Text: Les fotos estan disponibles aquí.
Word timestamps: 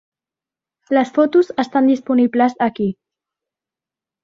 Les 0.97 1.11
fotos 1.17 1.51
estan 1.65 1.91
disponibles 1.93 2.59
aquí. 2.71 2.91